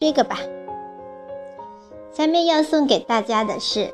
[0.00, 0.38] 这个吧。
[2.10, 3.92] 下面要送给大家的是：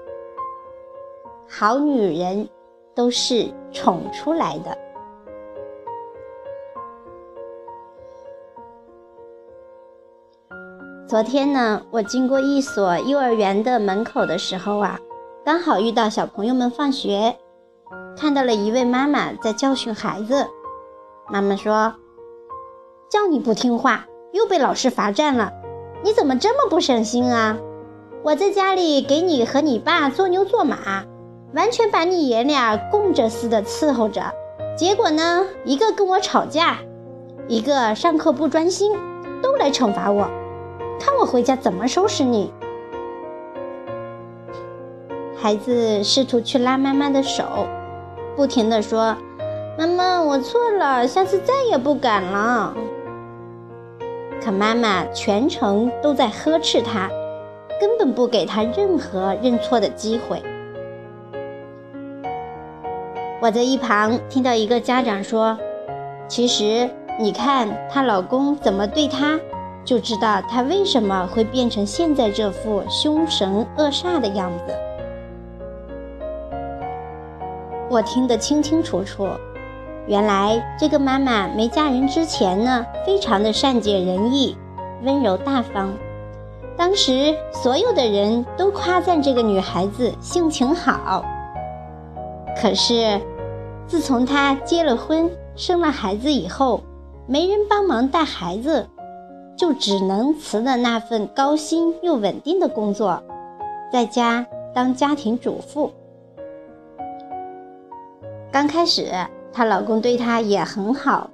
[1.48, 2.48] 好女人
[2.94, 4.79] 都是宠出来的。
[11.08, 15.00] 昨天呢，我经过一所幼儿园的门口的时候啊，
[15.45, 17.36] 刚好遇到小朋友们放学，
[18.16, 20.46] 看到了一位妈妈在教训孩子。
[21.29, 21.93] 妈妈说
[23.11, 25.52] ：“叫你不听话，又被老师罚站了，
[26.07, 27.59] 你怎么这么不省心啊？
[28.23, 31.05] 我在家里给你和你爸做牛做马，
[31.52, 34.23] 完全把你爷俩供着似的伺候着，
[34.77, 36.79] 结果呢，一个跟我吵架，
[37.48, 38.92] 一个上课不专心，
[39.42, 40.30] 都来惩罚我。”
[41.01, 42.52] 看我回家怎么收拾你！
[45.37, 47.66] 孩子试图去拉妈妈的手，
[48.37, 49.16] 不停地说
[49.77, 52.73] ：“妈妈，我错了，下次再也不敢了。”
[54.46, 57.10] 可妈妈全程都在呵斥他，
[57.80, 60.40] 根本不给他任何认错的机会。
[63.43, 65.59] 我在一旁听到一个家长说
[66.31, 69.37] ：“其实你看她老公怎么对她。”
[69.84, 74.73] 就知道她为什么会变成现在这副凶神恶煞的样子。
[77.91, 79.27] 我听得清清楚楚，
[80.07, 84.57] 原来这个妈妈没嫁人之前呢，非常的善解人意、
[85.03, 85.93] 温柔大方。
[86.77, 91.25] 当时所有的人都夸赞这个女孩子性情好。
[92.61, 93.21] 可是，
[93.87, 96.83] 自从她结了婚、生了孩子以后，
[97.27, 98.89] 没人帮忙带孩子。
[99.57, 103.23] 就只能辞了那份高薪又稳定的工作，
[103.91, 105.91] 在家当家庭主妇。
[108.53, 109.11] 刚开始，
[109.57, 111.31] 她老公对她也很好，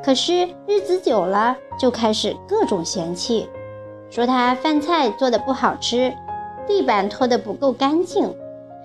[0.00, 3.50] 可是日子久了，就开始各种嫌弃，
[4.08, 6.14] 说她饭菜做的不好吃，
[6.68, 8.32] 地板拖得不够干净，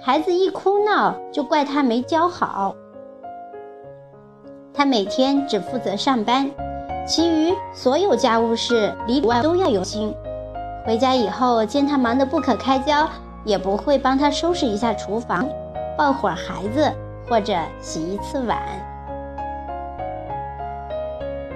[0.02, 2.74] 孩子一哭闹就怪她没教好。
[4.74, 6.50] 她每天只负责上班。
[7.06, 10.12] 其余所有家务事里里外都要有心。
[10.84, 13.08] 回家以后见他忙得不可开交，
[13.44, 15.48] 也不会帮他收拾一下厨房，
[15.96, 16.92] 抱会儿孩子，
[17.28, 18.60] 或者洗一次碗。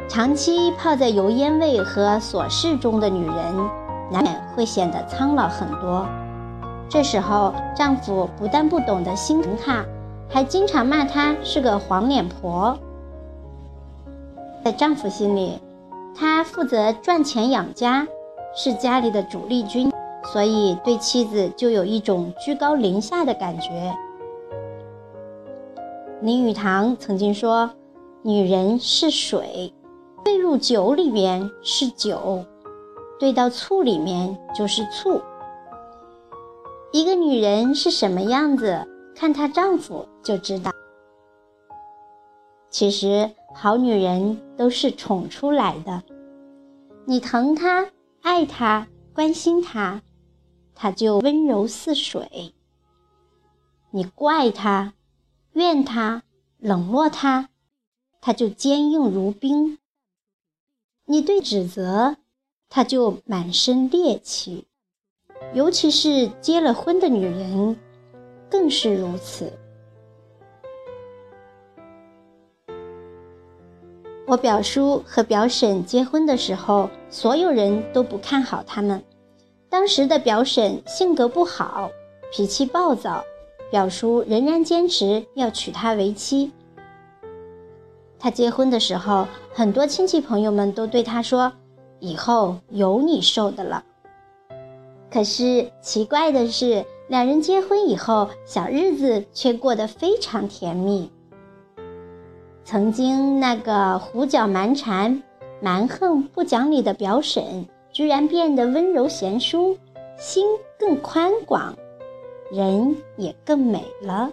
[0.10, 3.36] 长期泡在油烟味和琐事中的女人，
[4.12, 6.08] 难免会显得苍老很多。
[6.90, 9.84] 这时候，丈夫不但不懂得心疼她，
[10.30, 12.78] 还经常骂她是个黄脸婆。
[14.64, 15.60] 在丈夫心里，
[16.16, 18.08] 他负责赚钱养家，
[18.56, 19.92] 是家里的主力军，
[20.34, 23.94] 所以对妻子就有一种居高临下的感觉。
[26.22, 27.70] 林语堂曾经说
[28.24, 29.74] ：“女人是水，
[30.24, 32.44] 兑入酒里面是酒，
[33.20, 35.22] 兑到醋里面就是醋。
[36.92, 40.72] 一个女人是什么样子，看她丈夫就知道。
[42.70, 43.30] 其实。”
[43.60, 46.04] 好女人都是宠出来的，
[47.06, 47.90] 你疼她、
[48.22, 50.04] 爱她、关心她，
[50.76, 52.54] 她就温柔似水；
[53.90, 54.94] 你怪她、
[55.58, 56.22] 怨他、
[56.60, 57.50] 冷落他，
[58.22, 59.80] 他就坚硬如冰；
[61.06, 62.18] 你对指责，
[62.70, 64.68] 他就满身戾气。
[65.56, 67.76] 尤其是结了婚的女人，
[68.52, 69.52] 更是如此。
[74.28, 79.04] 我表叔和表婶结婚的时候，所有人都不看好他们。
[79.70, 81.90] 当时的表婶性格不好，
[82.32, 83.24] 脾气暴躁，
[83.70, 86.52] 表叔仍然坚持要娶她为妻。
[88.20, 91.54] 他结婚的时候，很多亲戚朋友们都对他说
[92.00, 93.84] ：“以后有你受的了。”
[95.12, 101.12] 可是奇怪的是，两人结婚以后，小日子却过得非常甜蜜。
[102.66, 105.22] 曾经那个胡搅蛮缠、
[105.62, 109.78] 蛮横不讲理的表婶，居然变得温柔贤淑，
[110.18, 110.46] 心
[110.80, 111.78] 更宽广，
[112.52, 114.30] 人也更美了。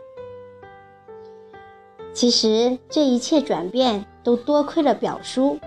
[2.13, 5.59] 其实这一切转变都多亏了表叔。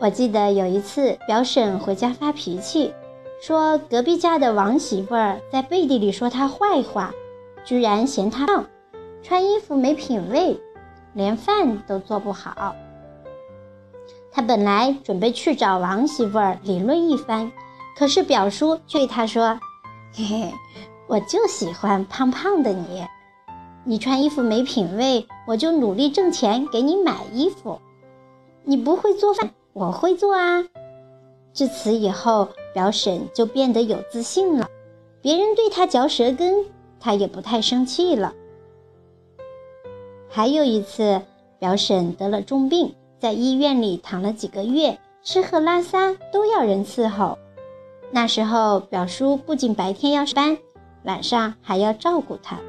[0.00, 2.92] 我记得有一次，表婶回家发脾气，
[3.40, 7.12] 说隔壁家的王媳妇儿在背地里说她坏话，
[7.64, 8.66] 居然嫌她胖，
[9.22, 10.60] 穿衣服没品位。
[11.14, 12.74] 连饭都做不好。
[14.32, 17.52] 他本来准备去找王媳妇儿理论一番，
[17.96, 19.56] 可是表叔却对他说
[20.16, 20.54] ：“嘿嘿，
[21.08, 23.04] 我就喜欢胖胖的你。
[23.82, 27.80] 你穿衣服没品位，我就努力挣钱给你买衣服。
[28.62, 30.64] 你不会做饭，我会做啊。
[31.52, 34.68] 自此以后，表婶就变得有自信了，
[35.20, 36.64] 别人对她嚼舌根，
[37.00, 38.32] 她也不太生气了。
[40.28, 41.22] 还有一次，
[41.58, 47.36] 表婶得了重病，在医院里躺了几个月，吃喝拉撒都要人伺候。
[48.14, 50.56] 那时候，表叔不仅白天要上班，
[51.02, 52.60] 晚上还要照顾他。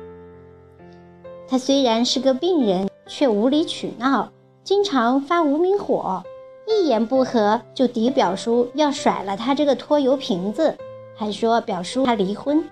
[1.47, 4.31] 他虽然是个病人，却无理取闹，
[4.63, 6.23] 经常发无名火，
[6.67, 10.75] 一言不合就抵表叔要甩了他这个拖油瓶子，
[11.15, 12.63] 还说表叔他离婚。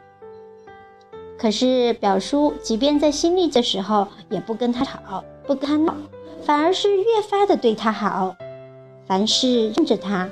[1.37, 5.95] 可是表叔即便在心里的时候，也不跟他吵，不跟他闹，
[6.41, 8.35] 反而是越发的对他好，
[9.05, 10.27] 凡事认着他，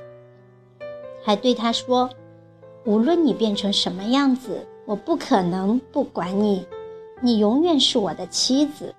[1.24, 2.10] 还对他说
[2.84, 6.66] ：“无论你变成什么样子，我不可能不管你，
[7.22, 8.94] 你永远是我的妻子。”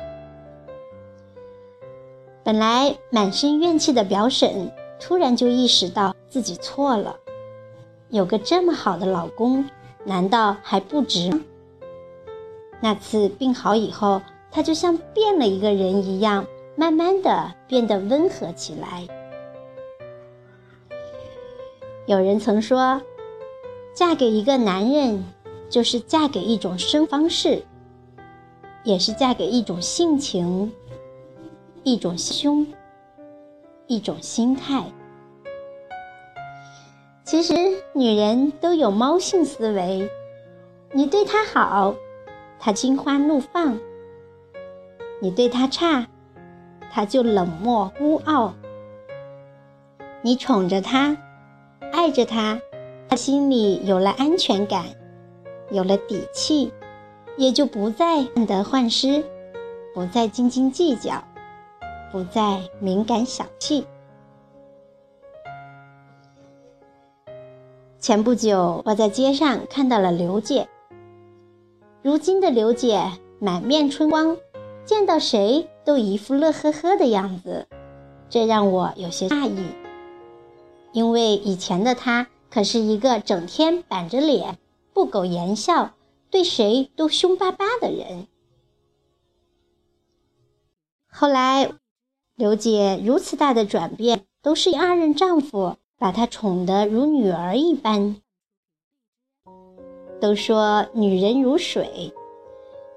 [2.45, 7.17] 本来满身怨气的表婶，突然就意识到自己错了，
[8.09, 9.65] 有个这么好的老公，
[10.05, 11.31] 难道还不值？
[12.81, 14.21] 那次病好以后，
[14.51, 16.45] 她就像变了一个人一样，
[16.75, 19.07] 慢慢的变得温和起来。
[22.07, 23.01] 有人曾说，
[23.95, 25.25] 嫁给一个男人，
[25.69, 27.63] 就是嫁给一种生方式，
[28.85, 30.73] 也是嫁给一种性情、
[31.83, 32.67] 一种胸、
[33.87, 34.85] 一种心态。
[37.25, 37.55] 其实，
[37.95, 40.11] 女人都有猫性思维，
[40.93, 41.95] 你对她好。
[42.65, 43.79] 她心花怒放，
[45.21, 46.07] 你对她差，
[46.93, 48.53] 她就冷漠孤傲；
[50.23, 51.17] 你宠着她，
[51.93, 52.61] 爱着她，
[53.13, 54.87] 他心里有了安全感，
[55.71, 56.73] 有了底气，
[57.37, 59.23] 也就不再患得患失，
[59.93, 61.23] 不再斤斤计较，
[62.11, 63.87] 不再敏感小气。
[68.01, 70.67] 前不久，我在街上看到了刘姐。
[72.01, 72.99] 如今的刘姐
[73.39, 74.39] 满面春光，
[74.87, 77.67] 见到谁都一副乐呵呵的样子，
[78.31, 79.67] 这让我有些诧异。
[80.93, 84.59] 因为以前的她可是一个整天板着脸、
[84.93, 85.95] 不苟言笑、
[86.31, 88.27] 对谁都凶巴巴的人。
[91.11, 91.73] 后来，
[92.35, 98.17] 刘姐如此大的转变，都是二任丈夫把她宠得如女儿一般。
[100.21, 102.13] 都说女人如水，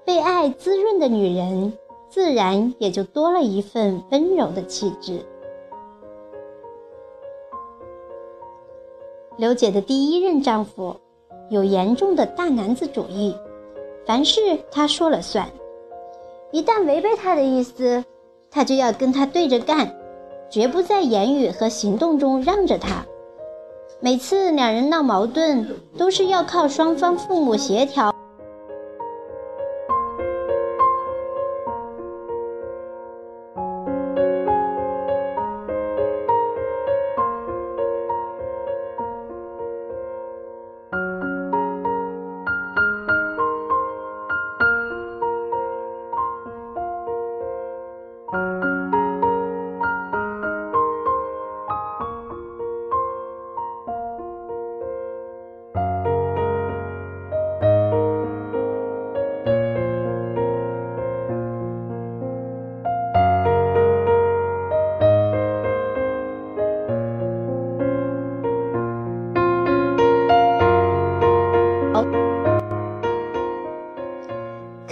[0.04, 1.72] 被爱滋润的女人，
[2.10, 5.24] 自然也就多了一份温柔的气质。
[9.38, 10.96] 刘姐的第一任丈夫
[11.50, 13.36] 有严重的大男子主义，
[14.06, 14.40] 凡事
[14.70, 15.46] 他说了算，
[16.52, 18.02] 一旦违背他的意思，
[18.50, 19.94] 他就要跟他对着干，
[20.48, 23.04] 绝不在言语和行动中让着他。
[24.00, 25.68] 每次两人闹矛盾，
[25.98, 28.10] 都是要靠双方父母协调。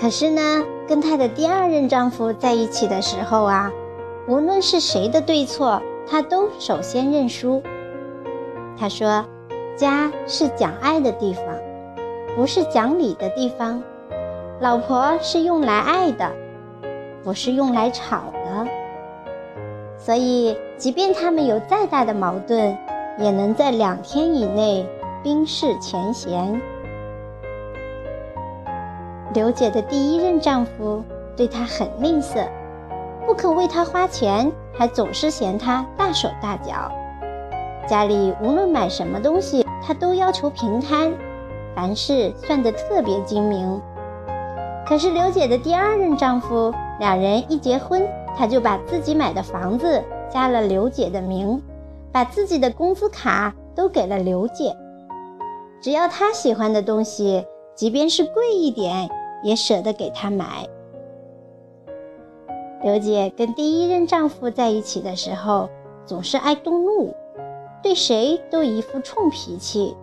[0.05, 3.73] 可是呢，跟她的第二任丈夫在一起的时候啊，
[4.29, 7.63] 无论是谁的对错，她都首先认输。
[8.79, 9.25] 她说
[9.75, 11.47] ：“家是讲爱的地方，
[12.37, 13.83] 不是讲理的地方。
[14.61, 16.31] 老婆是用来爱的，
[17.23, 18.69] 不是用来吵的。
[19.97, 22.77] 所以，即便他们有再大的矛盾，
[23.19, 24.87] 也能在两天以内
[25.23, 26.61] 冰释前嫌。”
[29.35, 31.03] 刘姐的第一任丈夫
[31.37, 32.47] 对她很吝啬，
[33.27, 36.89] 不肯为她花钱，还总是嫌她大手大脚。
[37.89, 41.13] 家里无论买什么东西，她都要求平摊，
[41.75, 43.83] 凡事算得特别精明。
[44.87, 50.01] 可是刘姐的第二任丈夫，两人一结婚，他就把自己买的房子
[50.31, 51.61] 加了刘姐的名，
[52.13, 54.77] 把自己的工资卡都给了刘姐。
[55.83, 59.11] 只要他喜欢的东西，即便是贵一点。
[59.45, 60.67] 也舍得给他买。
[62.83, 65.71] 刘姐跟第一任丈夫在一起的时候，
[66.05, 67.15] 总是爱动怒，
[67.83, 69.97] 对谁都一副冲脾气，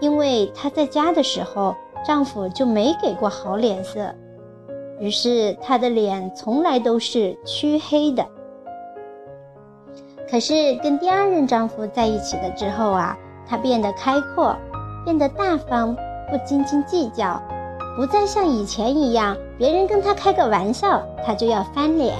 [0.00, 4.12] 因为她在家的时候，丈夫就没给过好脸色，
[4.98, 8.26] 于是她的脸从来都是黢黑的。
[10.28, 14.56] 可是跟第二任丈夫在一起了之后啊，她变得开阔，
[15.04, 15.94] 变得大方，
[16.28, 17.40] 不斤斤计较，
[17.96, 22.14] 不再像以前一样，别人跟他开个玩笑，他就要翻脸。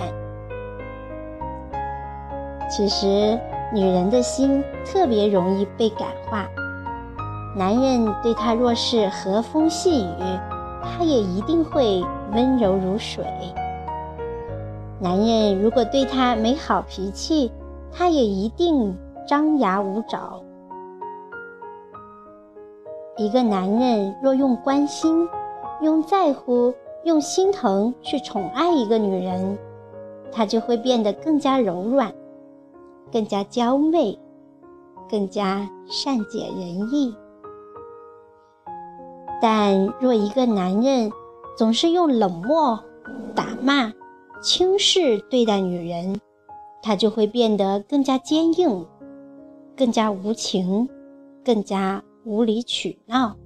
[2.71, 3.39] 其实，
[3.73, 6.47] 女人的心特别容易被感化。
[7.57, 10.41] 男人对她若是和风细雨，
[10.83, 13.25] 她也一定会温柔如水。
[15.01, 17.53] 男人如果对她没好脾气，
[17.93, 20.41] 她也一定张牙舞爪。
[23.17, 25.29] 一个男人若用关心、
[25.85, 26.75] 用在乎、
[27.05, 29.57] 用心疼去宠爱一个女人，
[30.33, 32.13] 她就会变得更加柔软。
[33.13, 34.19] 更加娇媚，
[35.09, 37.15] 更加善解人意。
[39.41, 41.13] 但若一个男人
[41.57, 42.83] 总是用冷漠、
[43.33, 43.93] 打骂、
[44.43, 46.19] 轻视对待女人，
[46.83, 48.85] 他就会变得更加坚硬，
[49.77, 50.89] 更加无情，
[51.45, 53.37] 更加无理取闹。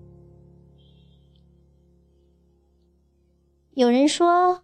[3.79, 4.63] 有人说，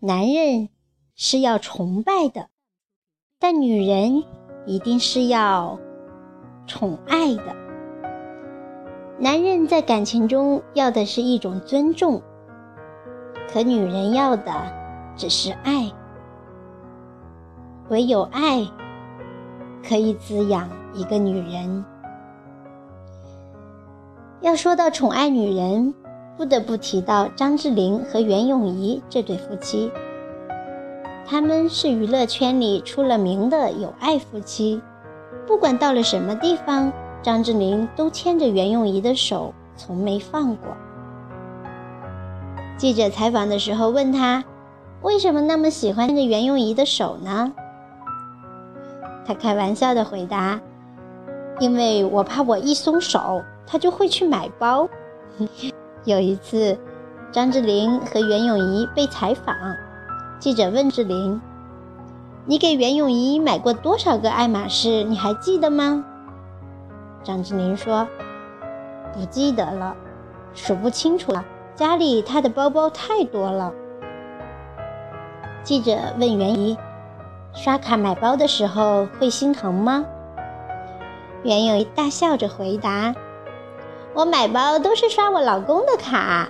[0.00, 0.68] 男人
[1.14, 2.48] 是要崇拜的。
[3.38, 4.24] 但女人
[4.66, 5.78] 一定是要
[6.66, 7.54] 宠爱的。
[9.20, 12.20] 男人在感情中要的是一种尊重，
[13.52, 14.52] 可女人要的
[15.14, 15.92] 只是爱。
[17.88, 18.66] 唯有爱
[19.88, 21.84] 可以滋养一个女人。
[24.40, 25.94] 要说到宠爱女人，
[26.36, 29.90] 不得不提到张智霖和袁咏仪这对夫妻。
[31.26, 34.82] 他们是娱乐圈里出了名的有爱夫妻，
[35.46, 40.76] 不管到了什么地方，张智霖都牵着袁咏仪的手，从没放过。
[42.76, 44.44] 记者采访的时候问他，
[45.02, 47.52] 为什么那么喜欢牵着袁咏仪的手呢？
[49.24, 50.60] 他开玩笑的回答
[51.60, 54.88] ：“因为我怕我一松手，他就会去买包。”
[56.04, 56.78] 有一次，
[57.32, 59.56] 张智霖和袁咏仪被采访。
[60.38, 61.40] 记者问志霖
[62.44, 65.02] ：“你给袁咏仪买过多少个爱马仕？
[65.02, 66.04] 你还记得吗？”
[67.24, 68.06] 张智霖说
[69.16, 69.96] ：“不记得了，
[70.52, 71.42] 数不清楚了。
[71.74, 73.72] 家里她的包包太多了。”
[75.64, 76.76] 记者问袁姨
[77.56, 80.04] ：“刷卡买包的时候会心疼吗？”
[81.42, 83.14] 袁咏仪大笑着回答
[84.14, 86.48] ：“我买包都是刷我老公的卡。”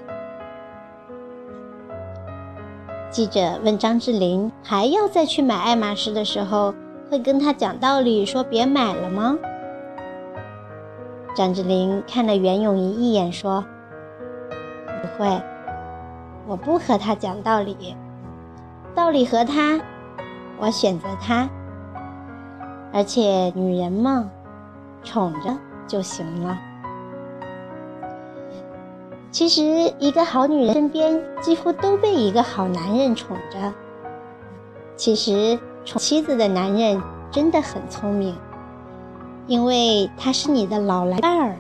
[3.11, 6.75] 记者问张智霖：“还要再去买爱马仕的时候，
[7.11, 9.38] 会跟他讲道理，说别买了吗？”
[11.37, 13.64] 张智霖看了袁咏仪一眼，说
[15.00, 15.40] ：“不会，
[16.47, 17.97] 我不和他讲道理，
[18.94, 19.80] 道理和他，
[20.59, 21.49] 我选择他。
[22.92, 24.30] 而且女人嘛，
[25.02, 25.56] 宠着
[25.87, 26.59] 就行了。”
[29.35, 33.75] 其实，一个好女人身边几乎都被一个好男人宠着。
[34.95, 38.38] 其实，宠妻子的男人真的很聪明，
[39.49, 41.57] 因为他是你的老来伴儿，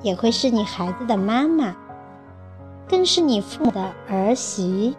[0.00, 1.76] 也会是你孩子的妈妈，
[2.88, 4.96] 更是你父母的儿媳。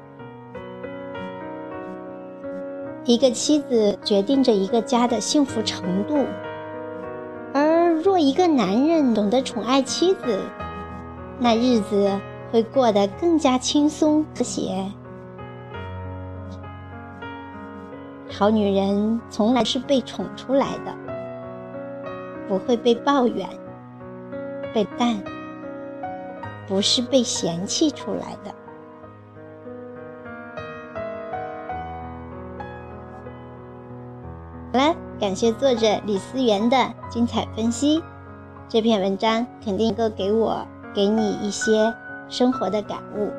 [3.03, 6.23] 一个妻子决定着一个家的幸福程度，
[7.51, 10.39] 而若一个男人懂得宠爱妻子，
[11.39, 12.19] 那日子
[12.51, 14.91] 会过得更加轻松和谐。
[18.29, 20.95] 好女人从来是被宠出来的，
[22.47, 23.47] 不会被抱怨、
[24.73, 25.15] 被淡，
[26.67, 28.53] 不是被嫌弃出来的。
[34.73, 38.03] 好了，感谢作者李思源的精彩分析，
[38.67, 40.67] 这篇文章肯定能够给我。
[40.93, 41.93] 给你一些
[42.29, 43.31] 生活的感悟。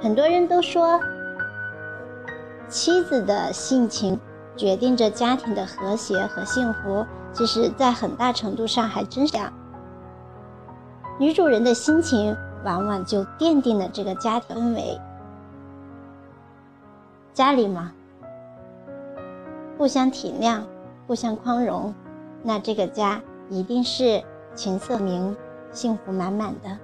[0.00, 0.98] 很多人都说，
[2.68, 4.18] 妻子的性情
[4.56, 7.06] 决定着家庭的和谐和幸福。
[7.32, 9.52] 其实，在很大程度上还真是这样。
[11.18, 15.00] 女主人的心情往往就奠定了这个家庭氛围。
[17.32, 17.92] 家里嘛，
[19.78, 20.62] 互相体谅，
[21.06, 21.94] 互相宽容，
[22.42, 24.22] 那这个家一定是。
[24.54, 25.36] 琴瑟鸣，
[25.72, 26.78] 幸福满满的。